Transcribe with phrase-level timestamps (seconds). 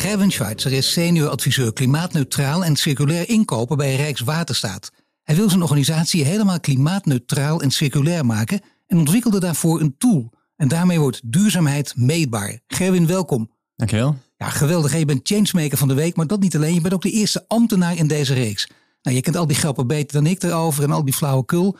[0.00, 4.92] Gerwin Schweitzer is senior adviseur klimaatneutraal en circulair inkopen bij Rijkswaterstaat.
[5.22, 10.32] Hij wil zijn organisatie helemaal klimaatneutraal en circulair maken en ontwikkelde daarvoor een tool.
[10.56, 12.60] En daarmee wordt duurzaamheid meetbaar.
[12.66, 13.50] Gerwin, welkom.
[13.76, 14.16] Dankjewel.
[14.36, 14.98] Ja, geweldig.
[14.98, 16.74] Je bent changemaker van de week, maar dat niet alleen.
[16.74, 18.68] Je bent ook de eerste ambtenaar in deze reeks.
[19.02, 21.76] Nou, je kent al die grappen beter dan ik erover en al die flauwekul.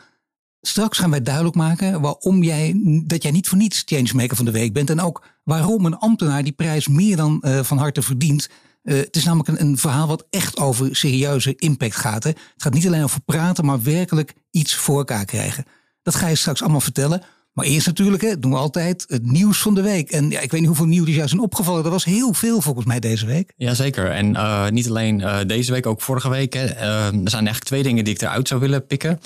[0.61, 4.51] Straks gaan wij duidelijk maken waarom jij, dat jij niet voor niets changemaker van de
[4.51, 4.89] week bent.
[4.89, 8.49] En ook waarom een ambtenaar die prijs meer dan uh, van harte verdient.
[8.83, 12.23] Uh, het is namelijk een, een, verhaal wat echt over serieuze impact gaat.
[12.23, 12.29] Hè?
[12.29, 15.65] Het gaat niet alleen over praten, maar werkelijk iets voor elkaar krijgen.
[16.03, 17.23] Dat ga je straks allemaal vertellen.
[17.53, 20.11] Maar eerst natuurlijk, hè, doen we altijd het nieuws van de week.
[20.11, 21.83] En ja, ik weet niet hoeveel nieuws juist zijn opgevallen.
[21.83, 23.53] Er was heel veel volgens mij deze week.
[23.57, 24.11] Jazeker.
[24.11, 26.53] En uh, niet alleen deze week, ook vorige week.
[26.53, 26.65] Hè.
[26.65, 29.19] Er zijn eigenlijk twee dingen die ik eruit zou willen pikken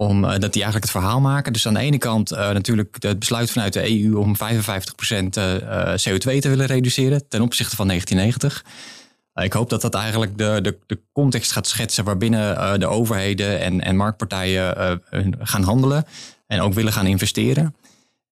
[0.00, 1.52] omdat die eigenlijk het verhaal maken.
[1.52, 5.54] Dus aan de ene kant uh, natuurlijk het besluit vanuit de EU om 55% uh,
[5.90, 8.64] CO2 te willen reduceren ten opzichte van 1990.
[9.34, 13.60] Uh, ik hoop dat dat eigenlijk de, de, de context gaat schetsen waarbinnen de overheden
[13.60, 15.00] en, en marktpartijen
[15.38, 16.04] gaan handelen
[16.46, 17.74] en ook willen gaan investeren.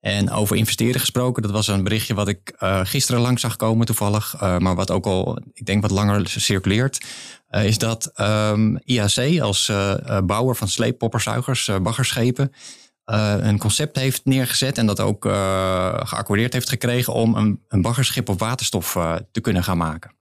[0.00, 3.86] En over investeren gesproken, dat was een berichtje wat ik uh, gisteren langs zag komen
[3.86, 7.04] toevallig, uh, maar wat ook al, ik denk wat langer circuleert,
[7.50, 9.72] uh, is dat um, IAC als
[10.24, 12.52] bouwer van sleeppopperzuigers, baggerschepen,
[13.04, 15.24] een concept heeft neergezet en dat ook
[16.08, 18.92] geaccordeerd heeft gekregen om een, een baggerschip op waterstof
[19.30, 20.16] te kunnen gaan maken.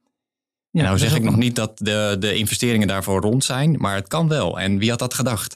[0.72, 4.08] Ja, nou zeg ik nog niet dat de, de investeringen daarvoor rond zijn, maar het
[4.08, 4.60] kan wel.
[4.60, 5.56] En wie had dat gedacht?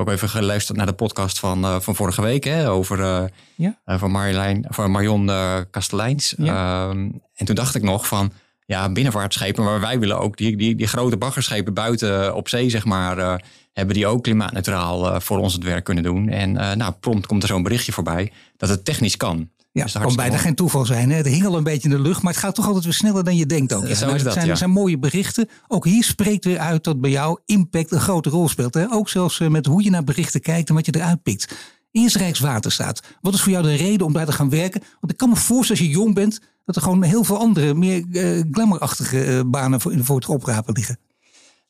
[0.00, 3.22] Ook even geluisterd naar de podcast van, uh, van vorige week hè, over uh,
[3.54, 3.78] ja.
[3.86, 5.30] uh, van, Marjolein, van Marion
[5.70, 6.34] Kasteleins.
[6.36, 6.88] Ja.
[6.88, 8.32] Um, en toen dacht ik nog van
[8.66, 12.84] ja, binnenvaartschepen, maar wij willen ook die, die, die grote baggerschepen buiten op zee, zeg
[12.84, 13.42] maar,
[13.72, 16.28] hebben die ook klimaatneutraal voor ons het werk kunnen doen.
[16.28, 19.50] En nou, prompt komt er zo'n berichtje voorbij dat het technisch kan.
[19.72, 21.10] Ja, het kan bijna geen toeval zijn.
[21.10, 21.16] Hè?
[21.16, 23.24] Het hing al een beetje in de lucht, maar het gaat toch altijd weer sneller
[23.24, 23.86] dan je denkt ook.
[23.86, 24.54] Ja, Zo nou, is dat, zijn, ja.
[24.54, 25.48] zijn mooie berichten.
[25.68, 28.74] Ook hier spreekt weer uit dat bij jou impact een grote rol speelt.
[28.74, 28.92] Hè?
[28.92, 31.54] Ook zelfs eh, met hoe je naar berichten kijkt en wat je eruit pikt.
[31.90, 33.02] Eerst Rijkswaterstaat.
[33.20, 34.82] Wat is voor jou de reden om daar te gaan werken?
[35.00, 37.74] Want ik kan me voorstellen als je jong bent, dat er gewoon heel veel andere,
[37.74, 40.98] meer uh, glamourachtige uh, banen voor, voor het oprapen liggen.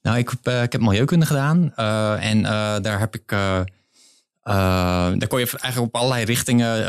[0.02, 1.74] Nou, ik, uh, ik heb milieukunde gedaan
[2.18, 2.42] en
[2.82, 3.34] daar heb ik
[4.44, 4.54] uh,
[5.18, 6.86] daar kon je eigenlijk op allerlei richtingen uh,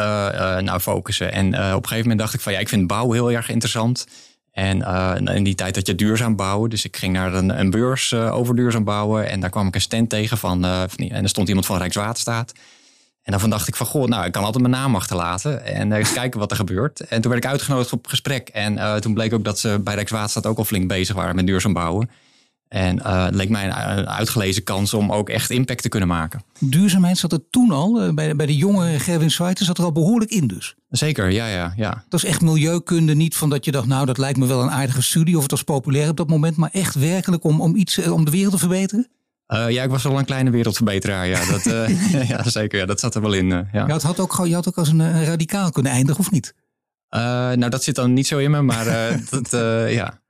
[0.58, 1.32] naar focussen.
[1.32, 4.08] En op een gegeven moment dacht ik van ja, ik vind bouw heel erg interessant.
[4.52, 4.82] En
[5.28, 6.70] in die tijd had je duurzaam bouwen.
[6.70, 9.30] Dus ik ging naar een, beurs over duurzaam bouwen.
[9.30, 12.52] En daar kwam ik een stand tegen van, van en er stond iemand van Rijkswaterstaat.
[13.24, 16.14] En daarvan dacht ik van, goh, nou, ik kan altijd mijn naam achterlaten en eens
[16.14, 17.00] kijken wat er gebeurt.
[17.00, 18.50] En toen werd ik uitgenodigd op gesprek.
[18.50, 21.74] En toen bleek ook dat ze bij Rijkswaterstaat ook al flink bezig waren met duurzaam
[21.74, 22.10] bouwen.
[22.72, 26.44] En uh, het leek mij een uitgelezen kans om ook echt impact te kunnen maken.
[26.60, 30.32] Duurzaamheid zat er toen al, bij, bij de jonge Gerwin Schweiter zat er al behoorlijk
[30.32, 30.76] in dus.
[30.90, 32.04] Zeker, ja, ja, ja.
[32.10, 34.72] Dat is echt milieukunde, niet van dat je dacht, nou dat lijkt me wel een
[34.72, 37.98] aardige studie of het was populair op dat moment, maar echt werkelijk om, om iets,
[37.98, 39.08] om de wereld te verbeteren?
[39.48, 41.28] Uh, ja, ik was wel een kleine wereldverbeteraar.
[41.28, 42.80] Ja, dat, uh, ja zeker.
[42.80, 43.46] Ja, dat zat er wel in.
[43.46, 43.88] Uh, ja.
[43.88, 46.54] ja, het had ook, je had ook als een, een radicaal kunnen eindigen, of niet?
[47.10, 48.86] nou, dat zit dan niet zo in me, maar
[49.30, 49.50] dat,
[49.92, 50.21] ja.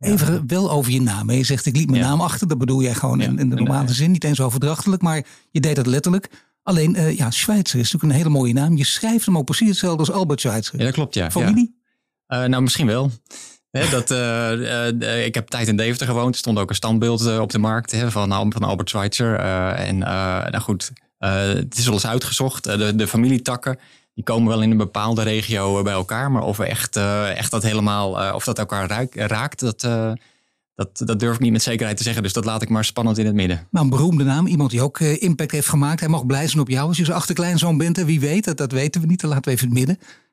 [0.00, 1.30] Even wel over je naam.
[1.30, 2.48] Je zegt ik liet mijn naam achter.
[2.48, 3.94] Dat bedoel jij gewoon in, in, de normale nee.
[3.94, 4.10] zin.
[4.10, 6.30] Niet eens overdrachtelijk, maar je deed dat letterlijk.
[6.62, 8.76] Alleen, uh, ja, Schweitzer is natuurlijk een hele mooie naam.
[8.76, 10.78] Je schrijft hem ook precies hetzelfde als Albert Schweitzer.
[10.78, 11.30] Ja, dat klopt, ja.
[11.30, 11.78] Familie?
[12.26, 12.42] Ja.
[12.42, 13.10] Uh, nou, misschien wel.
[13.70, 16.34] He, dat, uh, ik heb tijd in Deventer gewoond.
[16.34, 19.34] Er stond ook een standbeeld op de markt he, van, van Albert Schweitzer.
[19.74, 22.64] en nou goed, het is wel eens uitgezocht.
[22.64, 23.78] de, de familietakken
[24.20, 26.30] die komen wel in een bepaalde regio bij elkaar.
[26.30, 30.12] Maar of we echt, uh, echt dat helemaal, uh, of dat elkaar raakt, dat, uh,
[30.74, 32.22] dat, dat durf ik niet met zekerheid te zeggen.
[32.22, 33.66] Dus dat laat ik maar spannend in het midden.
[33.70, 34.46] Nou, een beroemde naam.
[34.46, 36.00] Iemand die ook impact heeft gemaakt.
[36.00, 37.98] Hij mag blij zijn op jou als je zijn achterkleinzoon bent.
[37.98, 39.20] En wie weet, dat, dat weten we niet.
[39.20, 39.86] Dat laten we even in het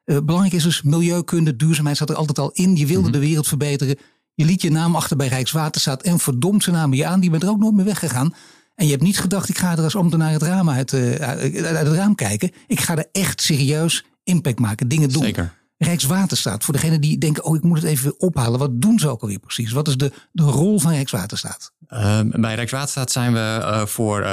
[0.06, 0.26] midden.
[0.26, 2.76] belangrijk is dus milieukunde, duurzaamheid zat er altijd al in.
[2.76, 3.22] Je wilde mm -hmm.
[3.22, 3.96] de wereld verbeteren.
[4.34, 6.04] Je liet je naam achter bij Rijkswaterstaat.
[6.04, 7.20] En verdomd zijn naam je aan.
[7.20, 8.34] Die bent er ook nooit meer weggegaan.
[8.78, 11.88] En je hebt niet gedacht, ik ga er als ambtenaar het raam uit, uh, uit
[11.88, 12.52] het raam kijken.
[12.68, 15.24] Ik ga er echt serieus impact maken, dingen doen.
[15.24, 15.54] Zeker.
[15.78, 18.60] Rijkswaterstaat, voor degenen die denken, oh ik moet het even ophalen.
[18.60, 19.72] Wat doen ze ook alweer precies?
[19.72, 21.72] Wat is de, de rol van Rijkswaterstaat?
[21.90, 24.26] Uh, bij Rijkswaterstaat zijn we uh, voor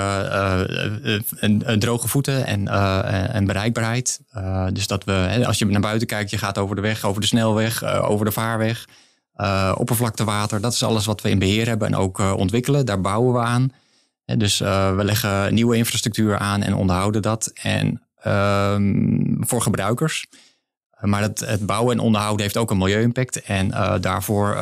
[1.40, 2.68] een droge voeten en,
[3.32, 4.20] en bereikbaarheid.
[4.72, 7.26] dus dat we, als je naar buiten kijkt, je gaat over de weg, over de
[7.26, 8.84] snelweg, over de vaarweg.
[9.74, 10.60] oppervlaktewater.
[10.60, 12.86] Dat is alles wat we in beheer hebben en ook ontwikkelen.
[12.86, 13.70] Daar bouwen we aan.
[14.24, 17.50] Dus we leggen nieuwe infrastructuur aan en onderhouden dat.
[17.54, 20.26] En ehm, voor gebruikers.
[21.00, 23.42] Maar het, het bouwen en onderhouden heeft ook een milieu-impact.
[23.42, 23.68] En
[24.00, 24.56] daarvoor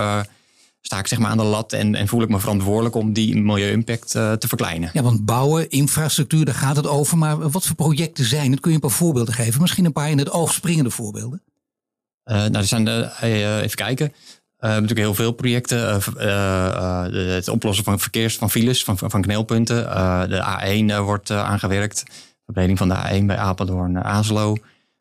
[0.82, 3.36] sta ik zeg maar aan de lat en, en voel ik me verantwoordelijk om die
[3.36, 4.90] milieu-impact uh, te verkleinen.
[4.92, 7.18] Ja, want bouwen, infrastructuur, daar gaat het over.
[7.18, 8.60] Maar wat voor projecten zijn het?
[8.60, 9.60] Kun je een paar voorbeelden geven?
[9.60, 11.42] Misschien een paar in het oog springende voorbeelden.
[12.24, 12.88] Nou, er zijn
[13.60, 14.12] even kijken.
[14.68, 16.00] Hebben natuurlijk heel veel projecten.
[17.34, 19.76] het oplossen van verkeers, van files, van, van knelpunten.
[20.28, 22.02] de A1 wordt aangewerkt.
[22.44, 24.56] Verbreding van de A1 bij Apeldoorn, Azelo.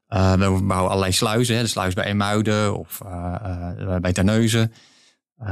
[0.07, 1.55] we bouwen allerlei sluizen.
[1.55, 3.01] Hè, de sluis bij Emuiden of
[4.01, 4.71] bij Terneuzen.
[5.43, 5.47] Uh,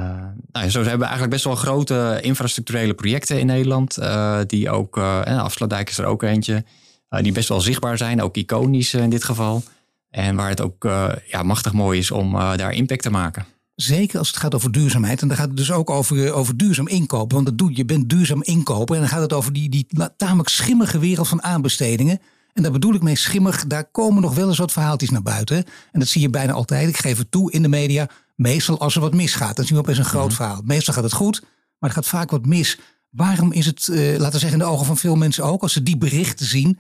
[0.52, 4.00] nou, zo hebben we eigenlijk best wel grote infrastructurele projecten in Nederland.
[4.00, 6.64] Uh, die ook, uh, Afsluitdijk is er ook eentje.
[7.10, 9.64] die best wel zichtbaar zijn, ook iconisch in dit geval.
[10.10, 10.84] En waar het ook
[11.26, 13.46] ja, machtig mooi is om daar impact te maken.
[13.82, 15.22] Zeker als het gaat over duurzaamheid.
[15.22, 17.36] En dan gaat het dus ook over, over duurzaam inkopen.
[17.36, 18.96] Want dat doe je, bent duurzaam inkopen.
[18.96, 19.88] En dan gaat het over die, die
[20.18, 22.20] tamelijk schimmige wereld van aanbestedingen.
[22.54, 23.68] En daar bedoel ik mee schimmig.
[23.68, 25.58] Daar komen nog wel eens wat verhaaltjes naar buiten.
[25.92, 26.90] En dat zie je bijna altijd.
[26.90, 28.10] Ik geef het toe in de media
[28.40, 30.36] Meestal als er wat misgaat, dan zien we opeens een groot mhm.
[30.36, 30.62] verhaal.
[30.66, 31.42] Meestal gaat het goed,
[31.80, 32.80] maar er gaat vaak wat mis.
[33.10, 35.74] Waarom is het, uh, laten we zeggen, in de ogen van veel mensen ook, als
[35.74, 36.80] ze die berichten zien,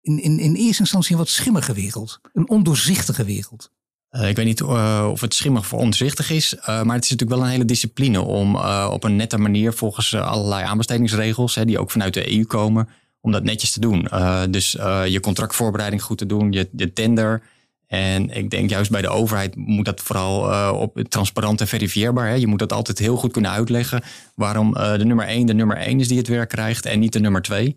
[0.00, 3.70] in, in, in eerste instantie een wat schimmige wereld, een ondoorzichtige wereld?
[4.16, 7.38] Uh, ik weet niet uh, of het schimmig of ondoorzichtig is, maar het is natuurlijk
[7.38, 8.56] wel een hele discipline om
[8.90, 12.88] op een nette manier volgens allerlei aanbestedingsregels, hè, die ook vanuit de EU komen,
[13.20, 14.08] om dat netjes te doen.
[14.50, 14.70] dus
[15.06, 17.42] je contractvoorbereiding goed te doen, je, tender
[17.86, 22.28] en ik denk juist bij de overheid moet dat vooral op transparant en verifieerbaar.
[22.28, 22.34] Hè.
[22.34, 24.02] Je moet dat altijd heel goed kunnen uitleggen
[24.34, 27.20] waarom de nummer 1 de nummer 1 is die het werk krijgt en niet de
[27.20, 27.76] nummer 2.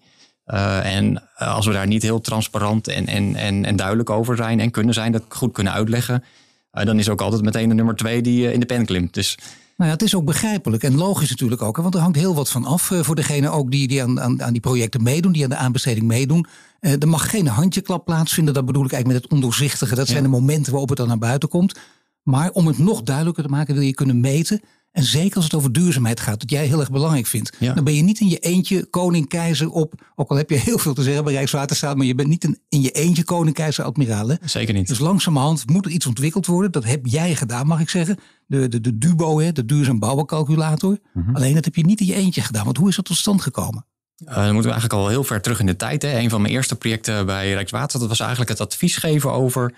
[0.53, 4.35] Uh, eh, en als we daar niet heel transparant en, en, en, en duidelijk over
[4.35, 6.23] zijn en kunnen zijn, dat goed kunnen uitleggen,
[6.71, 9.13] dan is ook altijd meteen de nummer 2 die in de pen klimt.
[9.13, 9.37] Dus
[9.77, 11.77] nou ja, het is ook begrijpelijk en logisch natuurlijk ook.
[11.77, 14.51] Want er hangt heel wat van af voor degene ook die, die aan, aan, aan
[14.51, 16.45] die projecten meedoen, die aan de aanbesteding meedoen.
[16.79, 18.53] Er mag geen handjeklap plaatsvinden.
[18.53, 19.95] Dat bedoel ik eigenlijk met het ondoorzichtige.
[19.95, 21.79] Dat zijn de momenten waarop het dan naar buiten komt.
[22.23, 24.61] Maar om het nog duidelijker te maken, wil je kunnen meten.
[24.91, 27.57] En zeker als het over duurzaamheid gaat, dat jij heel erg belangrijk vindt.
[27.59, 29.93] Dan ben je niet in je eentje koning, keizer op.
[30.15, 31.97] Ook al heb je heel veel te zeggen bij Rijkswaterstaat.
[31.97, 34.37] Maar je bent niet in, je eentje koning, keizer, admiraal.
[34.41, 34.87] Zeker niet.
[34.87, 36.71] Dus langzamerhand moet er iets ontwikkeld worden.
[36.71, 38.17] Dat heb jij gedaan, mag ik zeggen.
[38.45, 40.97] De, de, de DUBO, hè, de duurzaam bouwcalculator.
[41.13, 41.35] Mhm.
[41.35, 42.65] Alleen dat heb je niet in je eentje gedaan.
[42.65, 43.85] Want hoe is dat tot stand gekomen?
[44.25, 46.01] Uh, dan moeten we eigenlijk al heel ver terug in de tijd.
[46.01, 46.19] Hè.
[46.19, 49.73] Een van mijn eerste projecten bij Rijkswaterstaat was eigenlijk het advies geven over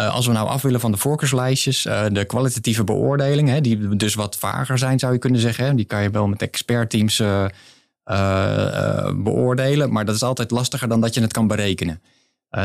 [0.00, 3.96] uh, als we nou af willen van de voorkeurslijstjes, uh, de kwalitatieve beoordeling, hè, die
[3.96, 5.64] dus wat vager zijn, zou je kunnen zeggen.
[5.64, 5.74] Hè.
[5.74, 7.22] Die kan je wel met expertteams
[9.14, 12.02] beoordelen, maar dat is altijd lastiger dan dat je het kan berekenen.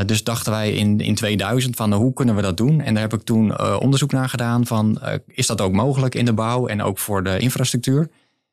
[0.06, 2.80] dus dachten wij in, in 2000 van hoe kunnen we dat doen?
[2.80, 6.32] En daar heb ik toen onderzoek naar gedaan van is dat ook mogelijk in de
[6.32, 8.10] bouw en ook voor de infrastructuur?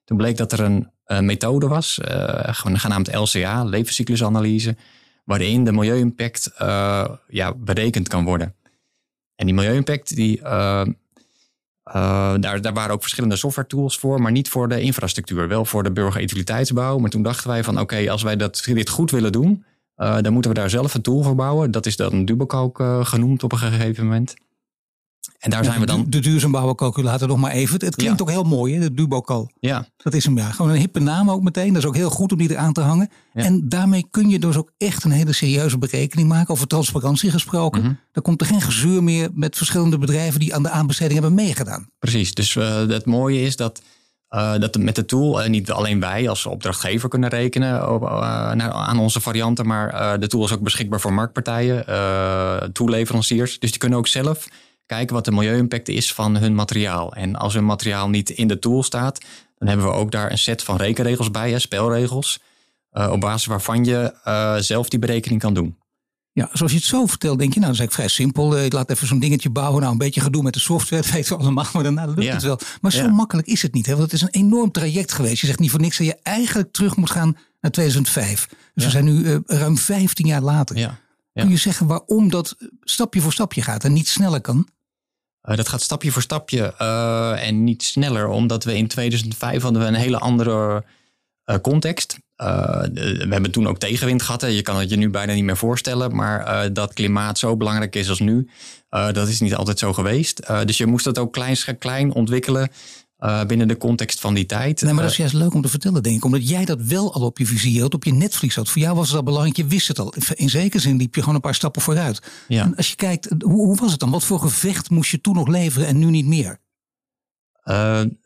[0.09, 4.75] Toen bleek dat er een uh, methode was, uh, genaamd LCA, levenscyclusanalyse,
[5.23, 8.55] waarin de milieu-impact uh, ja, berekend kan worden.
[9.39, 10.95] En die milieu-impact, die, daar,
[12.61, 15.47] daar waren ook verschillende software tools voor, maar niet voor de infrastructuur.
[15.47, 16.97] Wel voor de burgerutiliteitsbouw.
[16.97, 19.65] Maar toen dachten wij van oké, als wij dat, dit goed willen doen,
[19.95, 21.71] dan moeten we daar zelf een tool voor bouwen.
[21.71, 24.33] Dat is dan een Dubocalc genoemd op een gegeven moment.
[25.39, 26.05] En daar zijn we dan.
[26.07, 27.85] De, duurzaambouwcalculator nog maar even.
[27.85, 28.79] Het klinkt ook heel mooi, hè?
[28.79, 29.51] de Dubocal.
[29.59, 29.87] Ja.
[29.97, 30.51] Dat is hem ja.
[30.51, 31.73] Gewoon een hippe naam ook meteen.
[31.73, 33.09] Dat is ook heel goed om die eraan te hangen.
[33.33, 36.53] En daarmee kun je dus ook echt een hele serieuze berekening maken.
[36.53, 37.81] Over transparantie gesproken.
[37.81, 41.33] Mm Dan komt er geen gezeur meer met verschillende bedrijven die aan de aanbesteding hebben
[41.33, 41.89] meegedaan.
[41.99, 42.33] Precies.
[42.33, 43.81] Dus uh, het mooie is dat.
[44.29, 48.99] Uh, dat met de tool uh, niet alleen wij als opdrachtgever kunnen rekenen op, aan
[48.99, 51.85] onze varianten, maar de tool is ook beschikbaar voor marktpartijen,
[52.73, 53.59] toeleveranciers.
[53.59, 54.47] Dus die kunnen ook zelf
[54.89, 57.13] kijken wat de milieu-impact is van hun materiaal.
[57.13, 59.19] En als hun materiaal niet in de tool staat,
[59.57, 62.39] dan hebben we ook daar een set van rekenregels bij, hè, spelregels,
[62.93, 65.77] uh, op basis waarvan je uh, zelf die berekening kan doen.
[66.31, 68.57] Ja, zoals je het zo vertelt, denk je, nou, dat is eigenlijk vrij simpel.
[68.57, 69.79] Uh, ik laat even zo'n dingetje bouwen.
[69.79, 72.43] Nou, een beetje gedoe met de software, dat weten we allemaal, maar daarna lukt het
[72.43, 72.59] wel.
[72.81, 73.91] Maar zo makkelijk is het niet, hè?
[73.91, 75.41] want het is een enorm traject geweest.
[75.41, 78.47] Je zegt niet voor niks dat je eigenlijk terug moet gaan naar 2005.
[78.73, 80.97] Dus we zijn nu ruim 15 jaar later.
[81.33, 84.67] Kun je zeggen waarom dat stapje voor stapje gaat en niet sneller kan?
[85.43, 89.81] Uh, dat gaat stapje voor stapje uh, en niet sneller, omdat we in 2005 hadden
[89.81, 90.83] we een hele andere
[91.45, 92.17] uh, context.
[92.35, 94.41] we hebben toen ook tegenwind gehad.
[94.41, 94.47] Hè.
[94.47, 98.09] Je kan het je nu bijna niet meer voorstellen, maar dat klimaat zo belangrijk is
[98.09, 98.49] als nu,
[98.89, 100.47] dat is niet altijd zo geweest.
[100.65, 102.69] dus je moest dat ook klein, klein ontwikkelen.
[103.19, 104.81] Uh, binnen de context van die tijd.
[104.81, 106.25] Nee, maar dat is juist leuk om te vertellen, denk ik.
[106.25, 108.69] Omdat jij dat wel al op je vizier had, op je netvlies had.
[108.69, 110.13] Voor jou was het al belangrijk, je wist het al.
[110.33, 112.21] In zekere zin liep je gewoon een paar stappen vooruit.
[112.47, 112.63] Ja.
[112.63, 114.09] En als je kijkt, hoe, hoe was het dan?
[114.09, 116.59] Wat voor gevecht moest je toen nog leveren en nu niet meer?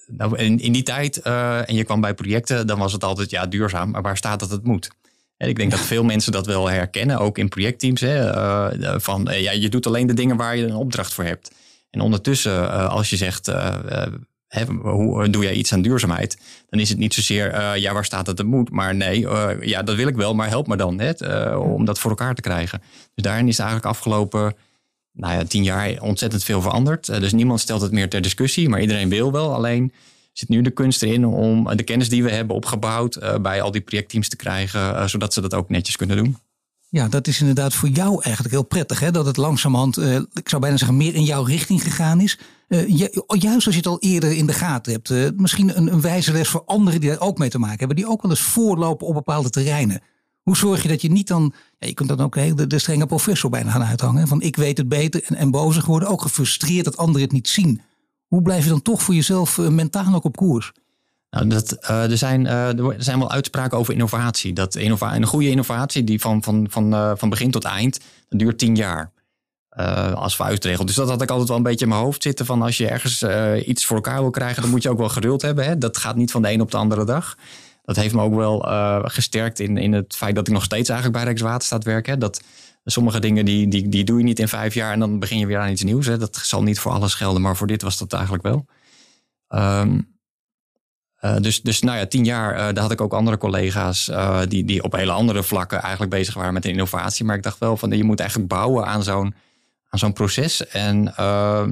[0.07, 3.45] nou, in, in die tijd, en je kwam bij projecten, dan was het altijd ja,
[3.45, 4.89] duurzaam, maar waar staat dat het moet?
[5.37, 8.01] En ik denk dat veel mensen dat wel herkennen, ook in projectteams.
[8.01, 11.51] Hè, van ja, je doet alleen de dingen waar je een opdracht voor hebt.
[11.89, 13.51] En ondertussen, als je zegt,
[14.81, 16.37] hoe doe jij iets aan duurzaamheid?
[16.69, 18.69] Dan is het niet zozeer, uh, ja, waar staat dat het moet?
[18.69, 21.99] Maar nee, uh, ja, dat wil ik wel, maar help me dan uh, om dat
[21.99, 22.81] voor elkaar te krijgen.
[23.15, 24.55] Dus daarin is eigenlijk afgelopen
[25.11, 27.05] nou ja, tien jaar ontzettend veel veranderd.
[27.05, 29.53] dus niemand stelt het meer ter discussie, maar iedereen wil wel.
[29.53, 29.93] Alleen
[30.33, 33.81] zit nu de kunst erin om de kennis die we hebben opgebouwd bij al die
[33.81, 36.37] projectteams te krijgen, zodat ze dat ook netjes kunnen doen.
[36.89, 38.99] Ja, dat is inderdaad voor jou eigenlijk heel prettig.
[38.99, 39.11] Hè?
[39.11, 39.97] Dat het langzamerhand,
[40.33, 42.37] ik zou bijna zeggen, meer in jouw richting gegaan is.
[42.73, 45.09] Uh, juist als je het al eerder in de gaten hebt.
[45.09, 47.95] Uh, misschien een, een wijze les voor anderen die daar ook mee te maken hebben.
[47.95, 50.01] Die ook wel eens voorlopen op bepaalde terreinen.
[50.41, 53.05] Hoe zorg je dat je niet dan, ja, je kunt dan ook de, de strenge
[53.05, 54.27] professor bijna gaan uithangen.
[54.27, 56.09] Van ik weet het beter en, en bozig worden.
[56.09, 57.81] Ook gefrustreerd dat anderen het niet zien.
[58.27, 60.71] Hoe blijf je dan toch voor jezelf mentaal ook op koers?
[61.29, 64.53] Nou, dat, er, zijn, er zijn wel uitspraken over innovatie.
[64.53, 67.99] Dat een goede innovatie, die van, van, van, van begin tot eind,
[68.29, 69.11] dat duurt tien jaar.
[70.15, 70.85] Als vuistregel.
[70.85, 72.45] Dus dat had ik altijd wel een beetje in mijn hoofd zitten.
[72.45, 73.23] Van als je ergens
[73.65, 75.65] iets voor elkaar wil krijgen, dan moet je ook wel geduld hebben.
[75.65, 75.77] Hè?
[75.77, 77.37] Dat gaat niet van de een op de andere dag.
[77.83, 78.59] Dat heeft me ook wel
[79.09, 82.05] gesterkt in, in het feit dat ik nog steeds eigenlijk bij Rijkswaterstaat werk.
[82.05, 82.17] Hè?
[82.17, 82.41] Dat
[82.85, 85.45] sommige dingen die, die, die doe je niet in vijf jaar en dan begin je
[85.45, 86.05] weer aan iets nieuws.
[86.05, 86.17] Hè?
[86.17, 88.65] Dat zal niet voor alles gelden, maar voor dit was dat eigenlijk wel.
[91.23, 94.41] Uh, dus, dus nou ja, tien jaar, uh, daar had ik ook andere collega's uh,
[94.47, 97.25] die, die op hele andere vlakken eigenlijk bezig waren met innovatie.
[97.25, 99.35] Maar ik dacht wel van je moet eigenlijk bouwen aan zo'n
[99.93, 100.67] aan zo'n proces.
[100.67, 101.03] En,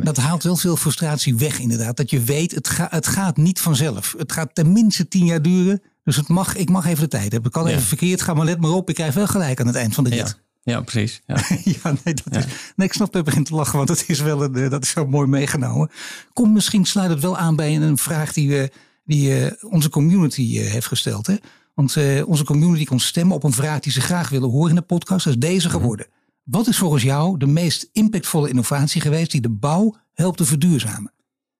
[0.04, 1.98] dat haalt wel veel frustratie weg inderdaad.
[1.98, 4.16] Dat je weet, het, ga, het gaat niet vanzelf.
[4.18, 5.82] Het gaat tenminste tien jaar duren.
[6.04, 7.46] Dus het mag, ik mag even de tijd hebben.
[7.46, 8.90] Ik kan even verkeerd gaan, maar let maar op.
[8.90, 10.20] Ik krijg wel gelijk aan het eind van de rit.
[10.20, 10.34] Ja.
[10.64, 11.22] Ja, precies.
[11.26, 11.36] Ja,
[11.82, 14.44] ja nee, dat Is, nee, ik snap dat begint te lachen, want dat is wel
[14.44, 15.90] een, dat is zo mooi meegenomen.
[16.34, 18.72] Kom, misschien sluit het wel aan bij een vraag die we
[19.06, 21.28] die uh, onze community uh, heeft gesteld.
[21.28, 21.36] Hè?
[21.74, 24.82] Want onze community kon stemmen op een vraag die ze graag willen horen in de
[24.82, 25.26] podcast.
[25.26, 25.78] Dat is deze mhm.
[25.78, 26.08] geworden.
[26.52, 31.14] Wat is volgens jou de meest impactvolle innovatie geweest die de bouw helpt te verduurzamen?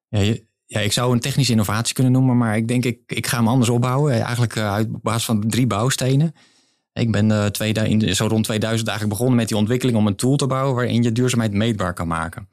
[0.08, 3.38] Ja, ja, ik zou een technische innovatie kunnen noemen, maar ik denk ik, ik ga
[3.38, 4.14] hem anders opbouwen.
[4.14, 6.36] Eigenlijk uit basis van drie bouwstenen.
[6.94, 10.36] Ik ben uh, 2000, zo rond 2000 eigenlijk begonnen met die ontwikkeling om een tool
[10.36, 12.50] te bouwen waarin je duurzaamheid meetbaar kan maken.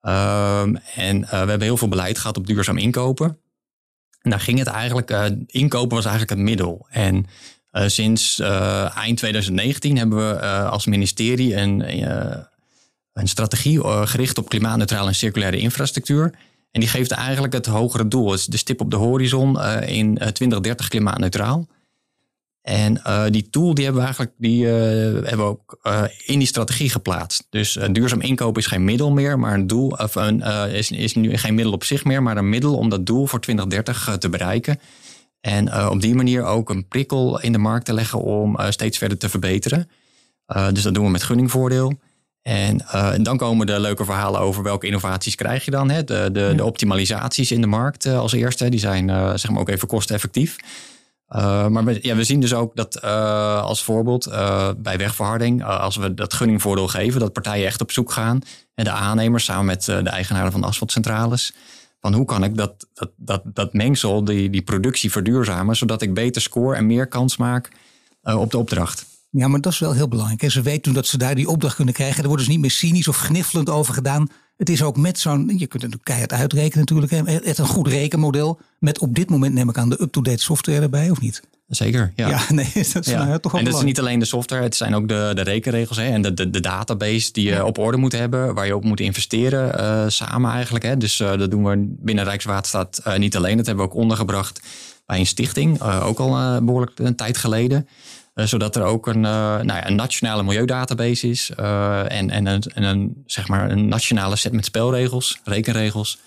[0.00, 3.38] Um, en we hebben heel veel beleid gehad op duurzaam inkopen.
[4.20, 5.10] En daar ging het eigenlijk,
[5.46, 6.86] inkopen was eigenlijk het middel.
[6.90, 7.26] En
[7.72, 11.84] uh, sinds uh, eind 2019 hebben we als ministerie een,
[13.12, 16.34] een strategie gericht op klimaatneutrale en circulaire infrastructuur.
[16.70, 18.30] En die geeft eigenlijk het hogere doel.
[18.30, 21.68] Het is de stip op de horizon in 2030 klimaatneutraal.
[22.62, 25.78] En die tool die hebben we eigenlijk die, hebben we ook
[26.26, 27.46] in die strategie geplaatst.
[27.50, 31.54] Dus duurzaam inkopen is geen middel meer, maar een doel of een, is nu geen
[31.54, 34.80] middel op zich meer, maar een middel om dat doel voor 2030 te bereiken.
[35.42, 39.18] En op die manier ook een prikkel in de markt te leggen om steeds verder
[39.18, 39.88] te verbeteren.
[40.72, 41.92] dus dat doen we met gunningvoordeel.
[42.42, 42.84] En
[43.22, 45.90] dan komen de leuke verhalen over welke innovaties krijg je dan.
[45.90, 46.04] Hè?
[46.04, 49.08] De, de, de optimalisaties in de markt als eerste, die zijn
[49.38, 50.56] zeg maar ook even kosteffectief.
[51.36, 53.02] Uh, maar we, ja, we zien dus ook dat
[53.62, 54.30] als voorbeeld
[54.76, 58.40] bij wegverharding, als we dat gunningvoordeel geven, dat partijen echt op zoek gaan
[58.74, 61.54] en de aannemers samen met de eigenaren van de asfaltcentrales.
[62.02, 66.14] Van hoe kan ik dat, dat, dat, dat mengsel, die, die productie verduurzamen, zodat ik
[66.14, 67.70] beter score en meer kans maak
[68.22, 69.06] op de opdracht.
[69.30, 70.42] Ja, maar dat is wel heel belangrijk.
[70.42, 72.22] En ze weten dat ze daar die opdracht kunnen krijgen.
[72.22, 74.28] Er wordt dus niet meer cynisch of gniffelend over gedaan.
[74.56, 77.44] Het is ook met zo'n, je kunt het keihard uitrekenen natuurlijk.
[77.44, 78.60] Het een goed rekenmodel.
[78.78, 81.42] Met op dit moment neem ik aan de up-to-date software erbij, of niet?
[81.74, 82.28] Zeker, ja.
[82.28, 83.24] ja nee, dat is ja.
[83.24, 85.98] Nou, toch En dat is niet alleen de software, het zijn ook de, de rekenregels
[85.98, 88.84] hè, en de, de, de database die je op orde moet hebben, waar je op
[88.84, 90.84] moet investeren uh, samen eigenlijk.
[90.84, 90.96] Hè.
[90.96, 93.56] Dus uh, dat doen we binnen Rijkswaterstaat uh, niet alleen.
[93.56, 94.60] Dat hebben we ook ondergebracht
[95.06, 97.88] bij een stichting, ook al behoorlijk een tijd geleden.
[98.34, 101.50] Zodat er ook een, nou ja, een nationale milieudatabase is.
[101.50, 106.18] En, en, een, en een, zeg maar een nationale set met spelregels, rekenregels.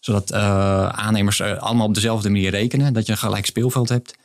[0.00, 2.92] Zodat aannemers allemaal op dezelfde manier rekenen.
[2.92, 4.18] Dat je een gelijk speelveld hebt.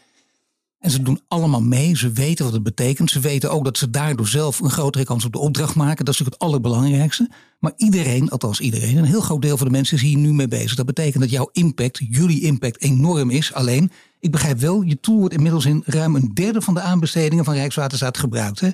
[0.86, 1.98] En ze doen allemaal mee.
[1.98, 3.10] Ze weten wat het betekent.
[3.10, 6.06] Ze weten ook dat ze daardoor zelf een grotere kans op de opdracht maken.
[6.06, 7.30] Dat is natuurlijk het allerbelangrijkste.
[7.60, 10.48] Maar iedereen, althans iedereen, een heel groot deel van de mensen is hier nu mee
[10.48, 10.76] bezig.
[10.76, 13.54] Dat betekent dat jouw impact, jullie impact, enorm is.
[13.54, 17.46] Alleen, ik begrijp wel, je tool wordt inmiddels in ruim een derde van de aanbestedingen
[17.46, 18.60] van Rijkswaterstaat gebruikt.
[18.60, 18.70] Hè?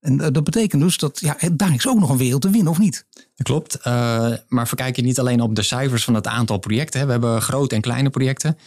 [0.00, 2.72] En eh, dat betekent dus dat ja, daar is ook nog een wereld te winnen,
[2.72, 3.06] of niet?
[3.42, 3.78] Klopt.
[3.78, 7.06] Uh, maar verkijk je niet alleen op de cijfers van het aantal projecten.
[7.06, 8.58] We hebben grote en kleine projecten.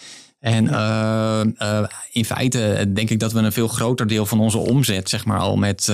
[0.48, 1.44] En ja.
[1.44, 5.25] uh, in feite denk ik dat we een veel groter deel van onze omzet, zeg
[5.25, 5.94] maar, al met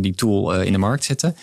[0.00, 1.36] die tool in de markt zetten.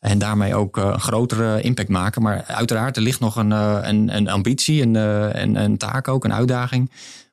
[0.00, 2.22] En daarmee ook een grotere impact maken.
[2.22, 6.34] Maar uiteraard, er ligt nog een, een, een ambitie, een, een, een taak ook, een
[6.34, 6.90] uitdaging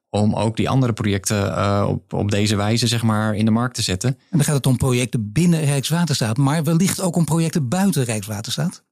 [0.09, 3.81] om ook die andere projecten op, op deze wijze zeg maar, in de markt te
[3.81, 4.09] zetten.
[4.09, 8.83] En dan gaat het om projecten binnen Rijkswaterstaat, maar wellicht ook om projecten buiten Rijkswaterstaat?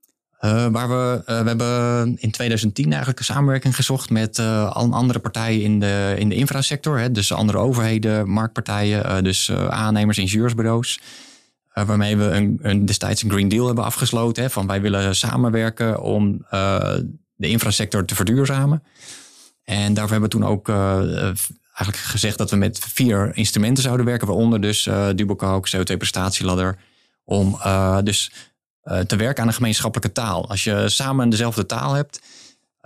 [0.46, 5.20] Uh, waar we, uh, we hebben in 2010 eigenlijk een samenwerking gezocht met uh, andere
[5.20, 7.00] partijen in de, in de infrasector.
[7.00, 11.00] Hè, dus andere overheden, marktpartijen, dus aannemers, ingenieursbureaus.
[11.74, 14.44] waarmee we een, een, destijds een Green Deal hebben afgesloten.
[14.44, 16.46] Hè, van wij willen samenwerken om
[17.36, 18.84] de infrasector te verduurzamen.
[19.64, 24.28] En daarvoor hebben we toen ook eigenlijk gezegd dat we met vier instrumenten zouden werken.
[24.28, 26.78] Waaronder dus uh, Dubocalc, CO2-prestatieladder.
[27.24, 27.60] Om
[28.04, 28.32] dus
[29.08, 30.50] te werken aan een gemeenschappelijke taal.
[30.50, 32.20] Als je samen dezelfde taal hebt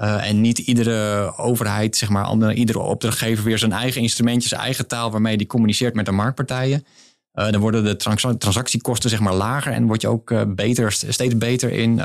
[0.01, 4.62] uh, en niet iedere overheid, zeg maar, andere, iedere opdrachtgever weer zijn eigen instrumentje, zijn
[4.62, 6.86] eigen taal waarmee die communiceert met de marktpartijen.
[7.34, 7.96] Uh, dan worden de
[8.38, 12.01] transactiekosten zeg maar lager en word je ook beter, steeds beter in,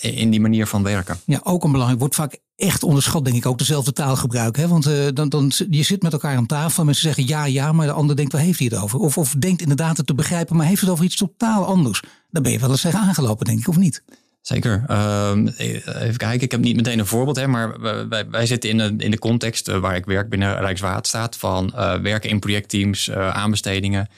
[0.00, 1.20] in die manier van werken.
[1.24, 2.00] Ja, ook een belangrijk.
[2.00, 4.62] Wordt vaak echt onderschat, denk ik, ook dezelfde taal gebruiken.
[4.62, 4.68] Hè?
[4.68, 7.86] Want dan, dan, je zit met elkaar aan tafel en mensen zeggen ja, ja, maar
[7.86, 8.98] de ander denkt, waar heeft hij het over?
[8.98, 12.02] Of, of denkt inderdaad het te begrijpen, maar heeft het over iets totaal anders
[12.34, 14.02] dan ben je wel eens tegen aangelopen, denk ik, of niet?
[14.40, 14.84] Zeker.
[14.90, 18.78] Uh, even kijken, ik heb niet meteen een voorbeeld, hè, maar wij, wij zitten in
[18.78, 23.08] de, in de context uh, waar ik werk binnen Rijkswaterstaat van uh, werken in projectteams,
[23.08, 24.08] uh, aanbestedingen.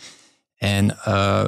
[0.57, 0.97] En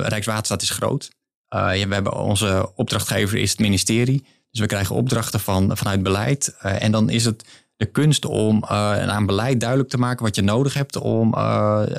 [0.02, 1.10] Rijkswaterstaat is groot.
[1.48, 4.24] We hebben onze opdrachtgever is het ministerie.
[4.50, 6.56] Dus we krijgen opdrachten van, vanuit beleid.
[6.58, 7.44] en dan is het
[7.76, 11.34] de kunst om aan beleid duidelijk te maken wat je nodig hebt om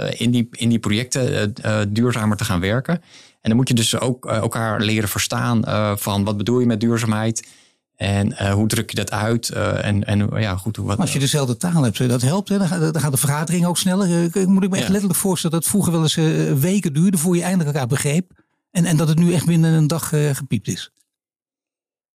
[0.10, 1.54] in, die, in die projecten
[1.94, 3.02] duurzamer te gaan werken.
[3.41, 6.65] En dan moet je dus ook uh, elkaar leren verstaan uh, van wat bedoel je
[6.65, 7.48] met duurzaamheid.
[7.96, 9.50] En uh, hoe druk je dat uit?
[9.50, 10.77] en, en ja, goed.
[10.77, 12.50] Wat, als je dezelfde taal hebt, dat helpt.
[12.50, 12.58] Hè?
[12.58, 14.29] Dan, gaat, dan gaat de vergadering ook sneller.
[14.48, 16.15] moet ik me echt letterlijk voorstellen dat het vroeger wel eens
[16.60, 18.31] weken duurde voor je eindelijk elkaar begreep.
[18.72, 20.91] En, en dat het nu echt binnen een dag gepiept is.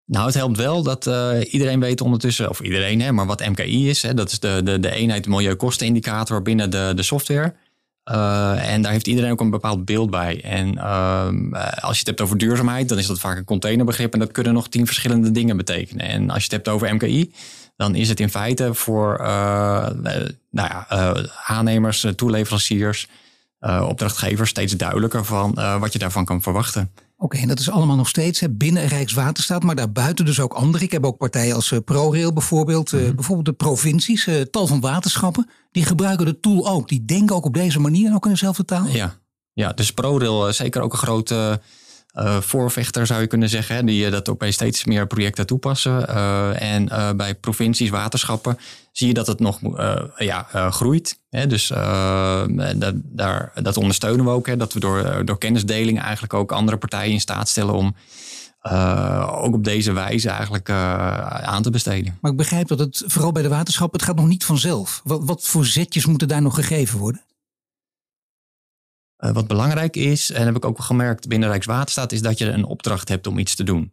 [0.07, 1.07] Nou, het helpt wel dat
[1.51, 4.03] iedereen weet ondertussen, of iedereen, hè, maar wat MKI is.
[4.03, 7.55] Hè, dat is de, de, de eenheid milieukostenindicator binnen de, de software.
[8.11, 10.41] Uh, en daar heeft iedereen ook een bepaald beeld bij.
[10.43, 11.29] En uh,
[11.81, 14.13] als je het hebt over duurzaamheid, dan is dat vaak een containerbegrip.
[14.13, 16.09] En dat kunnen nog tien verschillende dingen betekenen.
[16.09, 17.33] En als je het hebt over MKI,
[17.77, 19.27] dan is het in feite voor uh,
[20.51, 20.87] nou ja,
[21.47, 23.09] aannemers, toeleveranciers,
[23.61, 26.91] opdrachtgevers steeds duidelijker van wat je daarvan kan verwachten.
[27.25, 30.85] Oké, en dat is allemaal nog steeds hè, binnen Rijkswaterstaat, maar daarbuiten dus ook andere.
[30.85, 34.81] Ik heb ook partijen als uh, ProRail bijvoorbeeld, uh, bijvoorbeeld de provincies, uh, tal van
[34.81, 35.49] waterschappen.
[35.71, 36.89] Die gebruiken de tool ook.
[36.89, 38.87] Die denken ook op deze manier, ook in dezelfde taal.
[38.87, 39.15] Ja,
[39.53, 41.61] ja dus ProRail zeker ook een grote
[42.15, 43.87] uh, voorvechter zou je kunnen zeggen.
[43.87, 46.09] die dat ook bij steeds meer projecten toepassen.
[46.59, 48.59] en bij provincies, waterschappen
[48.93, 49.61] zie je dat het nog
[50.17, 51.19] ja, groeit.
[51.31, 51.47] Hè?
[51.47, 51.69] Dus
[52.77, 54.47] dat, daar, dat ondersteunen we ook.
[54.47, 54.57] Hè?
[54.57, 57.95] Dat we door, door kennisdeling eigenlijk ook andere partijen in staat stellen om
[59.31, 62.19] ook op deze wijze eigenlijk aan te besteden.
[62.21, 65.01] Maar ik begrijp dat het vooral bij de waterschap, het gaat nog niet vanzelf.
[65.05, 67.23] Wat, wat voor zetjes moeten daar nog gegeven worden?
[69.25, 72.65] Uh, wat belangrijk is, en heb ik ook gemerkt binnen Rijkswaterstaat, is dat je een
[72.65, 73.93] opdracht hebt om iets te doen.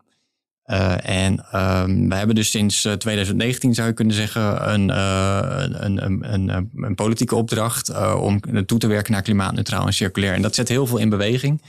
[0.66, 5.40] Uh, en um, we hebben dus sinds 2019, zou je kunnen zeggen, een, uh,
[5.80, 10.34] een, een, een, een, politieke opdracht om toe te werken naar klimaatneutraal en circulair.
[10.34, 11.62] En dat zet heel veel in beweging.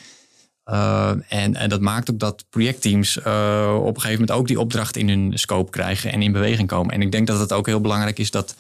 [0.65, 5.09] en, en dat maakt ook dat projectteams op een gegeven moment ook die opdracht in
[5.09, 6.95] hun scope krijgen en in beweging komen.
[6.95, 8.55] En ik denk dat het ook heel belangrijk is dat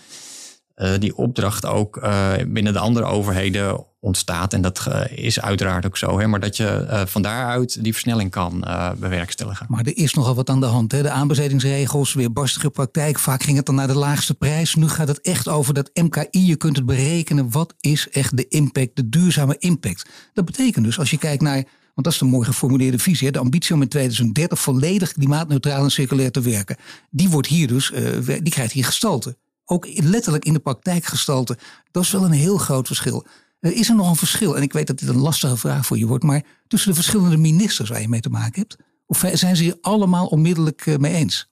[0.76, 4.52] uh, die opdracht ook uh, binnen de andere overheden ontstaat.
[4.52, 6.18] En dat uh, is uiteraard ook zo.
[6.18, 8.64] Hè, maar dat je van daaruit die versnelling kan
[8.98, 9.66] bewerkstelligen.
[9.68, 10.92] Maar er is nogal wat aan de hand.
[10.92, 11.02] Hè?
[11.02, 13.18] De aanbestedingsregels, weer barstige praktijk.
[13.18, 14.74] Vaak ging het dan naar de laagste prijs.
[14.74, 16.46] Nu gaat het echt over dat MKI.
[16.46, 17.50] Je kunt het berekenen.
[17.50, 20.08] Wat is echt de impact, de duurzame impact?
[20.32, 23.30] Dat betekent dus als je kijkt naar want dat is de mooi geformuleerde visie.
[23.30, 26.76] De ambitie om in 2030 volledig klimaatneutraal en circulair te werken.
[27.10, 27.92] Die wordt hier dus,
[28.24, 31.58] die krijgt hier gestalte ook letterlijk in de praktijk gestalte.
[31.90, 33.26] Dat is wel een heel groot verschil.
[33.62, 35.98] Er is er nog een verschil, en ik weet dat dit een lastige vraag voor
[35.98, 38.76] je wordt, maar tussen de verschillende ministers waar je mee te maken hebt?
[39.06, 41.50] Of zijn ze hier allemaal onmiddellijk eh, mee eens?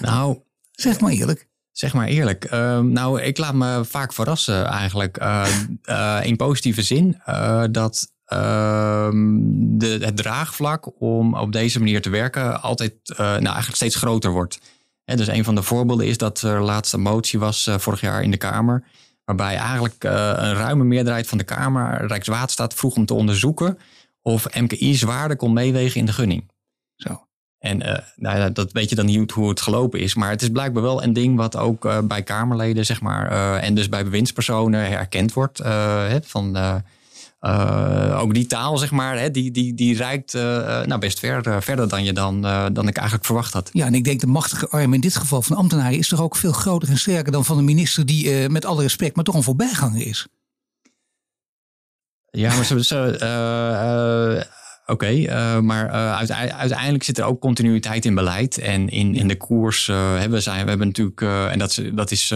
[0.00, 0.38] Nou,
[0.72, 1.48] zeg maar eerlijk.
[1.72, 2.52] Zeg maar eerlijk.
[2.52, 5.20] Uh, nou, ik laat me vaak verrassen eigenlijk.
[5.20, 5.48] Uh,
[5.84, 7.20] uh, in positieve zin.
[7.70, 9.38] dat ehm,
[9.78, 14.58] de, het draagvlak om op deze manier te werken altijd nou, eigenlijk steeds groter wordt.
[15.04, 18.30] En dus een van de voorbeelden is dat er laatste motie was vorig jaar in
[18.30, 18.84] de Kamer.
[19.24, 23.78] Waarbij eigenlijk uh, een ruime meerderheid van de Kamer Rijkswaterstaat vroeg om te onderzoeken
[24.22, 26.50] of MKI zwaarder kon meewegen in de gunning.
[26.96, 27.26] Zo.
[27.58, 30.14] En uh, nou, dat weet je dan niet hoe het gelopen is.
[30.14, 33.88] Maar het is blijkbaar wel een ding wat ook bij Kamerleden, zeg maar, en dus
[33.88, 35.60] bij bewindspersonen herkend wordt.
[36.22, 36.56] van
[38.20, 42.04] ook die taal, zeg maar, hè, die, die, die reikt nou best ver, verder dan,
[42.04, 42.40] je dan,
[42.72, 43.70] dan ik eigenlijk verwacht had.
[43.72, 46.36] Ja, en ik denk de machtige arm in dit geval van ambtenaren is toch ook
[46.36, 49.42] veel groter en sterker dan van een minister die met alle respect maar toch een
[49.42, 50.26] voorbijganger is.
[52.30, 54.46] Ja, maar ze,
[54.86, 56.16] Oké, uh, maar uh,
[56.52, 59.88] uiteindelijk zit er ook continuïteit in beleid en in, in de koers.
[59.88, 62.34] Uh, hebben zijn, we hebben natuurlijk, en dat, dat is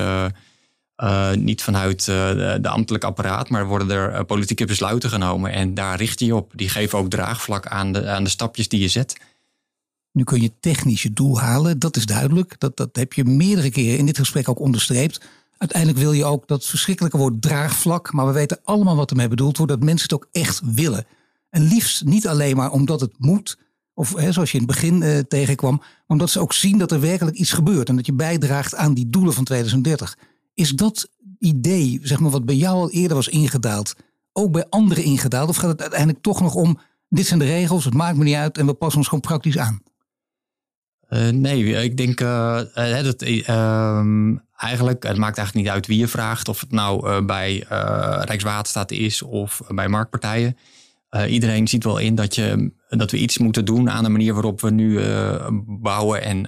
[1.34, 5.52] niet vanuit de, de ambtelijk apparaat, maar worden er politieke besluiten genomen.
[5.52, 6.52] En daar richt je op.
[6.54, 9.16] Die geven ook draagvlak aan de, aan de stapjes die je zet.
[10.12, 12.54] Nu kun je technisch je doel halen, dat is duidelijk.
[12.58, 15.20] Dat, dat heb je meerdere keren in dit gesprek ook onderstreept.
[15.58, 19.56] Uiteindelijk wil je ook dat verschrikkelijke woord draagvlak, maar we weten allemaal wat ermee bedoeld
[19.56, 21.06] wordt, dat mensen het ook echt willen.
[21.50, 23.58] En liefst niet alleen maar omdat het moet,
[23.94, 27.00] of hè, zoals je in het begin tegenkwam, maar omdat ze ook zien dat er
[27.00, 30.16] werkelijk iets gebeurt en dat je bijdraagt aan die doelen van 2030.
[30.59, 33.94] Is dat idee, zeg maar, wat bij jou al eerder was ingedaald,
[34.33, 35.49] ook bij anderen ingedaald?
[35.49, 38.35] Of gaat het uiteindelijk toch nog om, dit zijn de regels, het maakt me niet
[38.35, 39.83] uit en we passen ons gewoon praktisch aan?
[41.09, 42.61] Uh, nee, ik denk uh,
[43.03, 46.49] dat ehm, eigenlijk, het maakt eigenlijk niet uit wie je vraagt.
[46.49, 47.64] Of het nou bij
[48.25, 50.57] Rijkswaterstaat is of bij marktpartijen.
[51.29, 54.61] Iedereen ziet wel in dat, je, dat we iets moeten doen aan de manier waarop
[54.61, 55.01] we nu
[55.66, 56.23] bouwen.
[56.23, 56.47] En,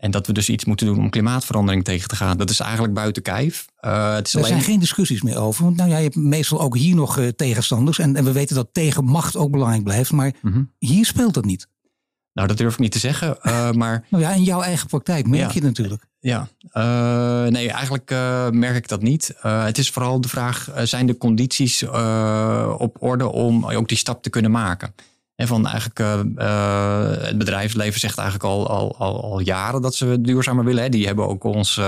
[0.00, 2.36] en dat we dus iets moeten doen om klimaatverandering tegen te gaan.
[2.36, 3.66] Dat is eigenlijk buiten kijf.
[3.80, 4.52] het is er alleen...
[4.52, 5.64] zijn geen discussies meer over.
[5.64, 7.98] Want nou ja, je hebt meestal ook hier nog tegenstanders.
[7.98, 10.12] En, en we weten dat tegenmacht ook belangrijk blijft.
[10.12, 11.68] Maar mm hier speelt dat niet.
[12.32, 13.36] Nou, dat durf ik niet te zeggen.
[13.78, 14.06] maar...
[14.08, 15.48] nou ja, in jouw eigen praktijk merk ja.
[15.48, 16.08] je het natuurlijk.
[16.20, 19.34] Ja, uh, nee, eigenlijk uh, merk ik dat niet.
[19.44, 21.82] Uh, het is vooral de vraag: zijn de condities
[22.78, 24.94] op orde om ook die stap te kunnen maken?
[25.40, 25.98] En van eigenlijk,
[27.24, 30.82] het bedrijfsleven zegt eigenlijk al, al, al, al, jaren dat ze duurzamer willen.
[30.82, 30.88] Hè.
[30.88, 31.78] Die hebben ook ons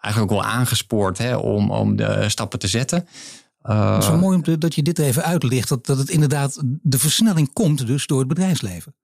[0.00, 3.06] eigenlijk ook wel aangespoord hè, om, om de stappen te zetten.
[3.62, 5.68] het is wel mooi dat je dit even uitlicht.
[5.68, 8.94] Dat, dat het inderdaad de versnelling komt dus door het bedrijfsleven.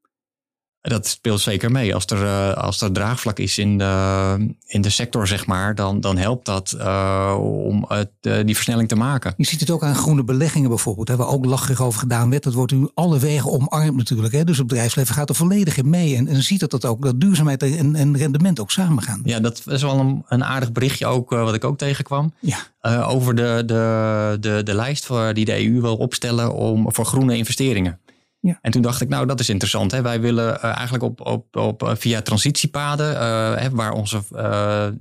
[0.89, 1.95] Dat speelt zeker mee.
[1.95, 6.01] Als er, uh, als er draagvlak is in de, in de sector, zeg maar, dan,
[6.01, 9.35] dan helpt dat uh, om het, uh, die versnelling te maken.
[9.37, 12.43] Je ziet het ook aan groene beleggingen bijvoorbeeld, hè, waar ook lacherig over gedaan werd.
[12.43, 14.35] Dat wordt nu alle wegen omarmd natuurlijk.
[14.35, 14.45] Hè.
[14.45, 16.17] Dus het bedrijfsleven gaat er volledig in mee.
[16.17, 19.21] En, en ziet dat, dat ook dat duurzaamheid en, en rendement ook samengaan.
[19.25, 22.33] Ja, dat is wel een, een aardig berichtje ook, wat ik ook tegenkwam.
[22.41, 22.59] Ja.
[23.07, 27.37] over de, de, de, de lijst voor, die de EU wil opstellen om, voor groene
[27.37, 27.99] investeringen.
[28.45, 28.59] Ja.
[28.61, 29.91] En toen dacht ik, nou, dat is interessant.
[29.91, 30.03] Hè?
[30.03, 34.23] Wij willen uh, eigenlijk op, op, op, eh, via transitiepaden, uh, hè, waar onze,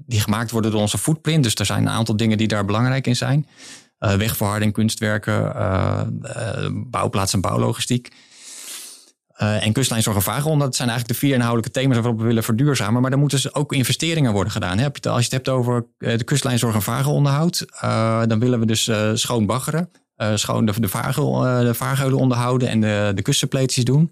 [0.06, 1.44] die gemaakt worden door onze footprint.
[1.44, 3.48] Dus er zijn een aantal dingen die daar belangrijk in zijn.
[3.98, 5.54] wegverharding, kunstwerken,
[6.90, 8.10] bouwplaats en bouwlogistiek.
[9.36, 13.02] en kustlijn, en Dat zijn eigenlijk de vier inhoudelijke thema's waarop we willen verduurzamen.
[13.02, 14.80] Maar dan moeten dus ook investeringen worden gedaan.
[14.80, 17.66] Als je het hebt over de kustlijn, zorg en vageronderhoud.
[18.28, 19.90] dan willen we dus schoon baggeren.
[20.24, 24.12] Uh, schoon de, de, vaargeul, uh, de vaargeulen onderhouden en de, de kustsuppleties doen.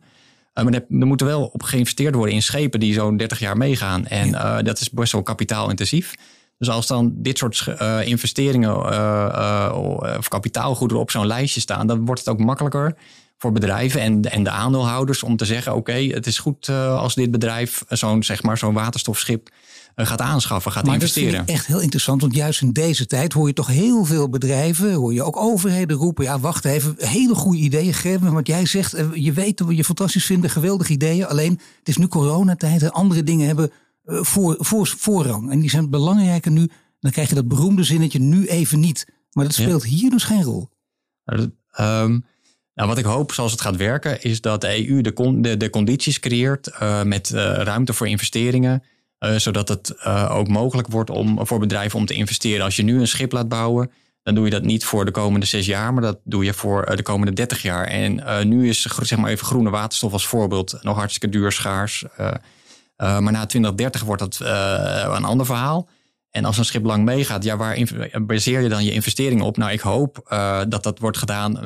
[0.53, 3.57] Uh, maar er, er moet wel op geïnvesteerd worden in schepen die zo'n 30 jaar
[3.57, 4.05] meegaan.
[4.05, 4.31] En
[4.63, 6.15] dat is best wel kapitaalintensief.
[6.57, 7.67] Dus als dan dit soort
[8.03, 8.75] investeringen
[10.17, 12.95] of kapitaalgoederen op zo'n lijstje staan, dan wordt het ook makkelijker
[13.37, 17.31] voor bedrijven en, en de aandeelhouders om te zeggen: oké, het is goed als dit
[17.31, 19.55] bedrijf zo'n zeg maar, zo'n waterstofschip eh,
[19.95, 21.39] gaat aanschaffen, gaat investeren.
[21.39, 24.29] Dat is echt heel interessant, want juist in deze tijd hoor je toch heel veel
[24.29, 28.33] bedrijven, hoor je ook overheden roepen, ja wacht even, hele goede ideeën geven.
[28.33, 31.27] Want jij zegt, eh, je weet dat we je fantastisch vinden, geweldige ideeën.
[31.27, 33.71] Alleen het is nu coronatijd en andere dingen hebben
[34.03, 35.51] eh, voor, voor, voorrang.
[35.51, 36.69] En die zijn belangrijker nu.
[36.99, 39.07] Dan krijg je dat beroemde zinnetje nu even niet.
[39.31, 40.69] Maar dat speelt hier dus geen rol.
[41.79, 42.25] Um,
[42.73, 45.69] nou, wat ik hoop, zoals het gaat werken, is dat de EU de, de, de
[45.69, 48.83] condities creëert uh, met uh, ruimte voor investeringen.
[49.25, 52.65] Uh, zodat het uh, ook mogelijk wordt om, voor bedrijven om te investeren.
[52.65, 53.91] Als je nu een schip laat bouwen,
[54.23, 56.89] dan doe je dat niet voor de komende zes jaar, maar dat doe je voor
[56.89, 57.85] uh, de komende dertig jaar.
[57.85, 62.05] En nu is zeg maar even groene waterstof als voorbeeld nog hartstikke duur, schaars.
[62.97, 64.39] maar na 2030 wordt dat
[65.15, 65.89] een ander verhaal.
[66.29, 67.77] En als een schip lang meegaat, ja, waar
[68.21, 69.57] baseer je dan je investeringen op?
[69.57, 70.35] Nou, ik hoop
[70.67, 71.59] dat dat wordt gedaan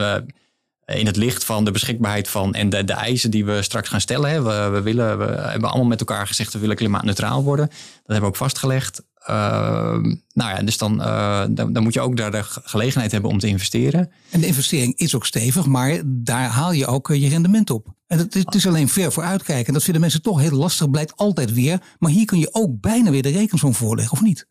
[0.85, 4.01] in het licht van de beschikbaarheid van en de, de eisen die we straks gaan
[4.01, 4.29] stellen.
[4.29, 4.41] Hè.
[4.41, 7.67] We, we, willen, we hebben allemaal met elkaar gezegd we willen klimaatneutraal worden.
[7.67, 9.01] Dat hebben we ook vastgelegd.
[9.29, 9.97] Uh,
[10.33, 13.39] nou ja, dus dan, uh, dan, dan, moet je ook daar de gelegenheid hebben om
[13.39, 14.11] te investeren.
[14.29, 17.87] En de investering is ook stevig, maar daar haal je ook eh, je rendement op.
[18.07, 19.67] En het, het is alleen ver vooruitkijken.
[19.67, 21.81] En dat vinden mensen toch heel lastig, blijkt altijd weer.
[21.99, 24.47] Maar hier kun je ook bijna weer de rekensom voorleggen, of niet?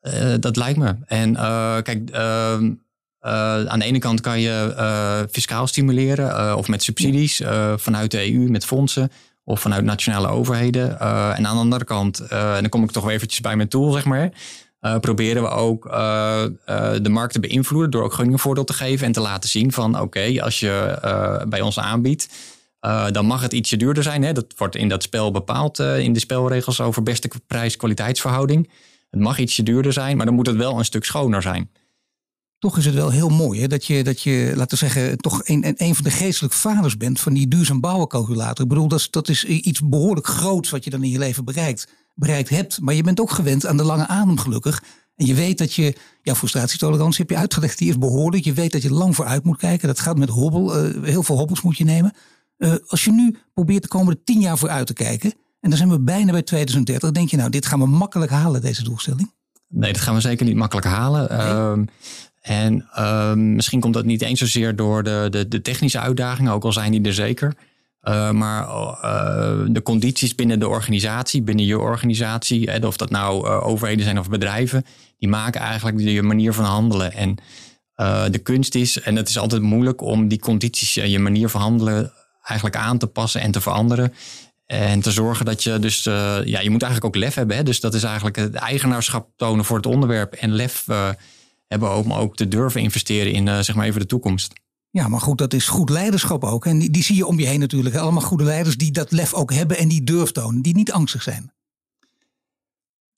[0.00, 0.96] Uh, dat lijkt me.
[1.06, 1.34] En
[1.82, 2.72] kijk, ehm,
[3.26, 7.42] uh, aan de ene kant kan je uh, fiscaal stimuleren uh, of met subsidies
[7.76, 9.10] vanuit de EU met fondsen
[9.44, 11.00] of vanuit nationale overheden.
[11.00, 13.92] en aan de andere kant, en dan kom ik toch weer eventjes bij mijn tool,
[13.92, 14.30] zeg maar.
[15.00, 15.82] proberen we ook
[17.02, 20.42] de markt te beïnvloeden door ook gunningenvoordeel te geven en te laten zien van oké,
[20.42, 20.98] als je
[21.48, 22.28] bij ons aanbiedt,
[23.10, 24.22] dan mag het ietsje duurder zijn.
[24.22, 24.32] Hè?
[24.32, 28.70] Dat wordt in dat spel bepaald in de spelregels over beste prijs-kwaliteitsverhouding.
[29.10, 31.70] Het mag ietsje duurder zijn, maar dan moet het wel een stuk schoner zijn
[32.58, 35.40] toch is het wel heel mooi hè, dat, je, dat je, laten we zeggen, toch
[35.44, 38.64] een, een van de geestelijke vaders bent van die duurzaam bouwen calculator.
[38.64, 41.44] Ik bedoel, dat is, dat is iets behoorlijk groots wat je dan in je leven
[41.44, 42.80] bereikt, bereikt hebt.
[42.80, 44.82] Maar je bent ook gewend aan de lange adem gelukkig.
[45.16, 48.44] En je weet dat je, jouw frustratietolerantie heb je uitgelegd, die is behoorlijk.
[48.44, 49.88] Je weet dat je lang vooruit moet kijken.
[49.88, 50.84] Dat gaat met hobbel.
[50.84, 52.12] Uh, heel veel hobbels moet je nemen.
[52.58, 55.32] Uh, als je nu probeert de komende tien jaar vooruit te kijken.
[55.60, 57.10] En dan zijn we bijna bij 2030.
[57.10, 59.34] Denk je nou, dit gaan we makkelijk halen, deze doelstelling?
[59.68, 61.28] Nee, dat gaan we zeker niet makkelijk halen.
[61.28, 61.46] Nee.
[61.46, 61.86] Uh,
[62.46, 66.64] en ehm, misschien komt dat niet eens zozeer door de, de, de technische uitdagingen, ook
[66.64, 67.54] al zijn die er zeker.
[68.02, 73.66] Uh, maar uh, de condities binnen de organisatie, binnen je organisatie, of dat nou uh,
[73.66, 74.84] overheden zijn of bedrijven,
[75.18, 77.12] die maken eigenlijk je manier van handelen.
[77.12, 77.36] En
[78.30, 81.60] de kunst is, en het is altijd moeilijk om die condities en je manier van
[81.60, 84.12] handelen eigenlijk aan te passen en te veranderen.
[84.66, 86.02] En te zorgen dat je dus,
[86.44, 87.56] ja, je moet eigenlijk ook lef hebben.
[87.56, 87.62] Hè?
[87.62, 90.84] Dus dat is eigenlijk het eigenaarschap tonen voor het onderwerp en lef
[91.66, 94.52] hebben om ook te durven investeren in uh, zeg maar even de toekomst.
[94.90, 96.66] Ja, maar goed, dat is goed leiderschap ook.
[96.66, 97.94] En die, die zie je om je heen natuurlijk.
[97.94, 100.62] Allemaal goede leiders die dat lef ook hebben en die durf tonen.
[100.62, 101.54] Die niet angstig zijn.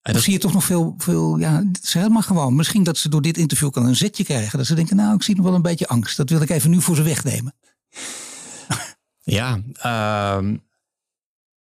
[0.02, 2.56] En dan zie je toch nog veel, veel ja, het is helemaal gewoon.
[2.56, 4.58] Misschien dat ze door dit interview kan een zetje krijgen.
[4.58, 6.16] Dat ze denken, nou, ik zie nog wel een beetje angst.
[6.16, 7.54] Dat wil ik even nu voor ze wegnemen.
[9.22, 10.52] Ja, uh,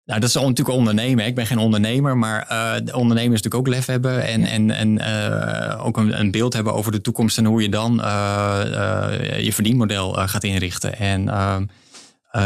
[0.07, 1.25] nou, dat is natuurlijk ondernemen.
[1.25, 5.85] Ik ben geen ondernemer, maar uh, ondernemers natuurlijk ook lef hebben en, en, en uh,
[5.85, 10.13] ook een, een, beeld hebben over de toekomst en hoe je dan uh, je verdienmodel
[10.13, 10.97] gaat inrichten.
[10.97, 11.65] En ehm,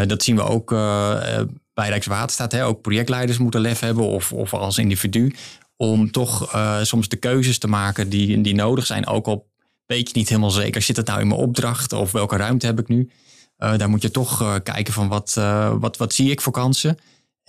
[0.07, 0.69] dat zien we ook
[1.73, 2.51] bij Rijkswaterstaat.
[2.51, 2.65] Hè.
[2.65, 5.35] Ook projectleiders moeten lef hebben of, of als individu
[5.75, 9.07] om toch soms de keuzes te maken die, die nodig zijn.
[9.07, 9.49] Ook al
[9.85, 12.79] weet je niet helemaal zeker, zit het nou in mijn opdracht of welke ruimte heb
[12.79, 13.09] ik nu?
[13.57, 15.33] daar moet je toch kijken van wat,
[15.79, 16.97] wat, wat zie ik voor kansen.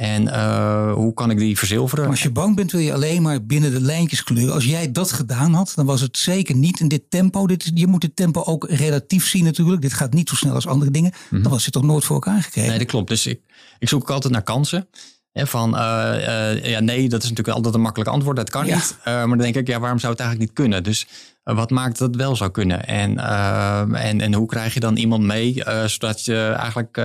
[0.03, 2.07] En uh, hoe kan ik die verzilveren?
[2.09, 4.55] als je bang bent, wil je alleen maar binnen de lijntjes kleuren.
[4.55, 7.47] Als jij dat gedaan had, dan was het zeker niet in dit tempo.
[7.47, 9.83] Dit, je moet het tempo ook relatief zien natuurlijk.
[9.83, 11.13] Dit gaat niet zo snel als andere dingen.
[11.31, 12.71] Dan was het toch nooit voor elkaar gekregen.
[12.71, 13.09] Nee, dat klopt.
[13.09, 13.41] Dus ik,
[13.79, 14.89] ik zoek ook altijd naar kansen.
[15.33, 15.81] Hè, van uh,
[16.19, 18.37] uh, ja, nee, dat is natuurlijk altijd een makkelijk antwoord.
[18.37, 18.97] Dat kan niet.
[19.05, 20.83] maar dan denk ik, ja, waarom zou het eigenlijk niet kunnen?
[20.83, 21.07] Dus
[21.45, 22.87] wat maakt dat het wel zou kunnen?
[22.87, 23.19] En,
[23.95, 26.97] en, en hoe krijg je dan iemand mee, zodat je eigenlijk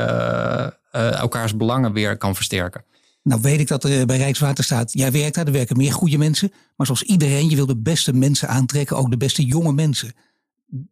[0.98, 2.84] uh, elkaars belangen weer kan versterken.
[3.24, 6.52] Nou weet ik dat er bij Rijkswaterstaat, jij werkt daar, er werken meer goede mensen.
[6.76, 10.14] Maar zoals iedereen, je wil de beste mensen aantrekken, ook de beste jonge mensen.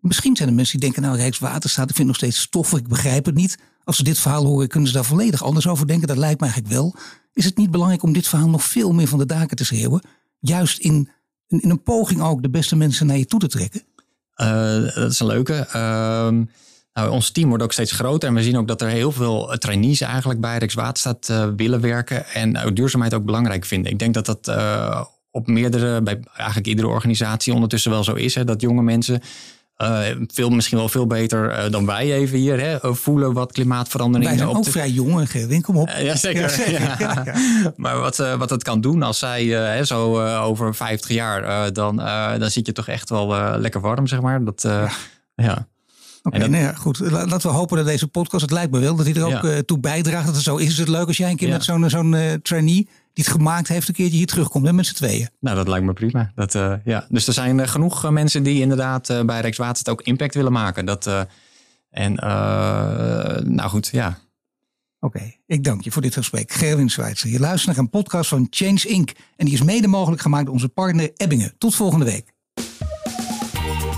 [0.02, 2.88] Misschien zijn er mensen die denken, nou Rijkswaterstaat, ik vind het nog steeds stoffig, ik
[2.88, 3.58] begrijp het niet.
[3.84, 6.08] Als ze dit verhaal horen, kunnen ze daar volledig anders over denken.
[6.08, 6.96] Dat lijkt me eigenlijk wel.
[7.34, 10.02] Is het niet belangrijk om dit verhaal nog veel meer van de daken te schreeuwen?
[10.40, 11.10] Juist in,
[11.48, 13.82] in, een poging ook de beste mensen naar je toe te trekken?
[14.36, 15.68] Uh, dat is een leuke.
[15.76, 16.42] Uh,
[16.96, 19.52] nou, ons team wordt ook steeds groter en we zien ook dat er heel veel
[19.52, 23.92] eh, trainees eigenlijk bij Rijkswaterstaat uh, willen werken en uh, duurzaamheid ook belangrijk vinden.
[23.92, 28.36] Ik denk dat dat uh, op meerdere, bij eigenlijk iedere organisatie ondertussen wel zo is.
[28.36, 29.22] Hè, dat jonge mensen
[30.28, 34.50] veel, misschien wel veel beter dan wij even hier hè, voelen wat klimaatverandering Wij zijn
[34.50, 35.90] ook vrij jong, Gerwin, kom op.
[35.90, 36.72] ja, zeker.
[36.72, 37.24] Ja, Ja.
[37.76, 41.96] Maar wat, wat het kan doen als zij zo over 50 jaar, dan,
[42.40, 44.44] dan zit je toch echt wel lekker warm, zeg maar.
[44.44, 44.68] Dat,
[45.36, 45.68] ja.
[46.26, 47.00] Oké, okay, nou goed.
[47.00, 49.58] Laten we hopen dat deze podcast, het lijkt me wel, dat hij er ook uh,
[49.58, 50.26] toe bijdraagt.
[50.26, 50.68] Dat het zo is.
[50.68, 53.68] Is het leuk als jij een keer met zo'n zo'n uh, trainee die het gemaakt
[53.68, 55.30] heeft, een keertje hier terugkomt hè, met z'n tweeën?
[55.40, 56.32] Nou, dat lijkt me prima.
[56.36, 57.06] Dat, uh, ja.
[57.10, 60.86] Dus er zijn genoeg mensen die inderdaad bij Rijkswaterstaat ook impact willen maken.
[60.86, 61.10] Dat,
[61.90, 62.14] en
[63.56, 64.20] nou goed, ja.
[65.00, 66.52] Oké, okay, ik dank je voor dit gesprek.
[66.52, 69.12] Gerwin Schweitzer, je luistert naar een podcast van Change Inc.
[69.36, 71.54] En die is mede mogelijk gemaakt door onze partner Ebbingen.
[71.58, 72.34] Tot volgende week.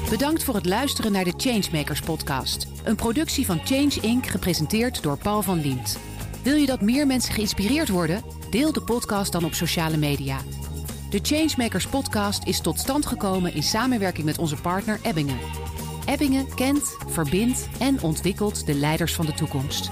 [0.09, 2.67] Bedankt voor het luisteren naar de Changemakers podcast.
[2.83, 4.25] Een productie van Change Inc.
[4.25, 5.99] gepresenteerd door Paul van Liemt.
[6.43, 8.23] Wil je dat meer mensen geïnspireerd worden?
[8.49, 10.37] Deel de podcast dan op sociale media.
[11.09, 15.39] De Changemakers podcast is tot stand gekomen in samenwerking met onze partner Ebbingen.
[16.05, 19.91] Ebbingen kent, verbindt en ontwikkelt de leiders van de toekomst.